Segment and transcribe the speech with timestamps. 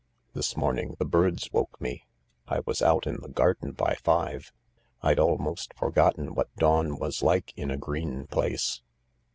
[0.33, 2.07] This morning the birds woke me.
[2.47, 4.51] I was out in the garden by five.
[5.03, 8.81] I'd almost forgotten what dawn was like in a green place."